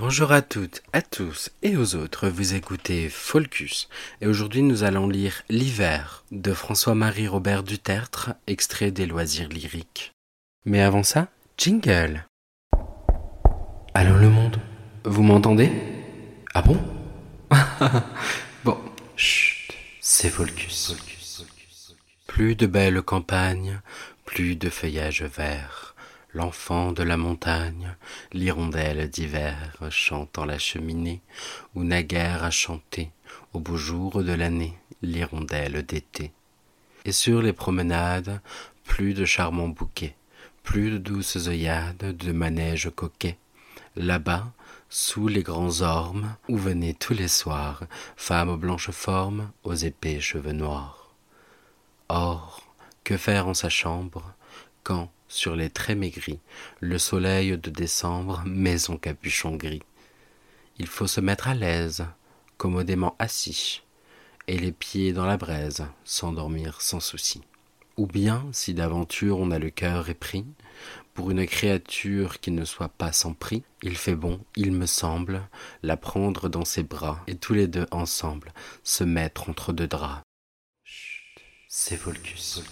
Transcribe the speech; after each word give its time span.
Bonjour 0.00 0.30
à 0.30 0.42
toutes, 0.42 0.80
à 0.92 1.02
tous 1.02 1.50
et 1.64 1.76
aux 1.76 1.96
autres, 1.96 2.28
vous 2.28 2.54
écoutez 2.54 3.08
Folcus 3.08 3.88
et 4.20 4.28
aujourd'hui 4.28 4.62
nous 4.62 4.84
allons 4.84 5.08
lire 5.08 5.42
L'hiver 5.48 6.22
de 6.30 6.52
François-Marie 6.52 7.26
Robert 7.26 7.64
Dutertre, 7.64 8.30
extrait 8.46 8.92
des 8.92 9.06
loisirs 9.06 9.48
lyriques. 9.48 10.12
Mais 10.64 10.82
avant 10.82 11.02
ça, 11.02 11.26
jingle. 11.56 12.24
Allô 13.92 14.16
le 14.18 14.28
monde, 14.30 14.60
vous 15.04 15.24
m'entendez? 15.24 15.72
Ah 16.54 16.62
bon? 16.62 16.78
Bon, 18.64 18.78
chut, 19.16 19.74
c'est 20.00 20.30
Folcus. 20.30 20.94
Plus 22.28 22.54
de 22.54 22.66
belles 22.66 23.02
campagnes, 23.02 23.80
plus 24.24 24.54
de 24.54 24.70
feuillages 24.70 25.24
verts 25.24 25.96
l'enfant 26.34 26.92
de 26.92 27.02
la 27.02 27.16
montagne, 27.16 27.96
l'hirondelle 28.32 29.08
d'hiver 29.08 29.56
chantant 29.90 30.44
la 30.44 30.58
cheminée, 30.58 31.20
où 31.74 31.84
naguère 31.84 32.44
a 32.44 32.50
chanté, 32.50 33.10
au 33.52 33.60
beau 33.60 33.76
jour 33.76 34.22
de 34.22 34.32
l'année, 34.32 34.74
l'hirondelle 35.02 35.84
d'été. 35.84 36.32
Et 37.04 37.12
sur 37.12 37.42
les 37.42 37.52
promenades, 37.52 38.40
plus 38.84 39.14
de 39.14 39.24
charmants 39.24 39.68
bouquets, 39.68 40.14
plus 40.62 40.90
de 40.90 40.98
douces 40.98 41.48
œillades, 41.48 42.16
de 42.16 42.32
manèges 42.32 42.90
coquets. 42.94 43.38
Là-bas, 43.96 44.52
sous 44.90 45.28
les 45.28 45.42
grands 45.42 45.80
ormes, 45.80 46.36
où 46.48 46.56
venaient 46.56 46.94
tous 46.94 47.14
les 47.14 47.28
soirs 47.28 47.82
femmes 48.16 48.48
aux 48.48 48.56
blanches 48.56 48.90
formes, 48.90 49.50
aux 49.64 49.74
épais 49.74 50.20
cheveux 50.20 50.52
noirs. 50.52 51.10
Or, 52.08 52.62
que 53.04 53.16
faire 53.16 53.48
en 53.48 53.54
sa 53.54 53.68
chambre, 53.68 54.34
quand, 54.82 55.10
sur 55.28 55.56
les 55.56 55.70
traits 55.70 55.98
maigris, 55.98 56.40
le 56.80 56.98
soleil 56.98 57.56
de 57.56 57.70
décembre 57.70 58.42
met 58.46 58.78
son 58.78 58.96
capuchon 58.96 59.56
gris. 59.56 59.82
Il 60.78 60.86
faut 60.86 61.06
se 61.06 61.20
mettre 61.20 61.48
à 61.48 61.54
l'aise, 61.54 62.06
commodément 62.56 63.14
assis, 63.18 63.82
et 64.46 64.58
les 64.58 64.72
pieds 64.72 65.12
dans 65.12 65.26
la 65.26 65.36
braise, 65.36 65.86
s'endormir 66.04 66.80
sans 66.80 67.00
souci. 67.00 67.42
Ou 67.96 68.06
bien, 68.06 68.46
si 68.52 68.74
d'aventure 68.74 69.38
on 69.38 69.50
a 69.50 69.58
le 69.58 69.70
cœur 69.70 70.08
épris, 70.08 70.44
pour 71.14 71.32
une 71.32 71.46
créature 71.46 72.38
qui 72.38 72.52
ne 72.52 72.64
soit 72.64 72.90
pas 72.90 73.10
sans 73.10 73.34
prix, 73.34 73.64
il 73.82 73.96
fait 73.96 74.14
bon, 74.14 74.40
il 74.54 74.70
me 74.70 74.86
semble, 74.86 75.42
la 75.82 75.96
prendre 75.96 76.48
dans 76.48 76.64
ses 76.64 76.84
bras, 76.84 77.24
et 77.26 77.34
tous 77.34 77.54
les 77.54 77.66
deux 77.66 77.86
ensemble 77.90 78.52
se 78.84 79.02
mettre 79.02 79.50
entre 79.50 79.72
deux 79.72 79.88
draps. 79.88 80.22
C'est 81.66 81.96
Volcus. 81.96 82.62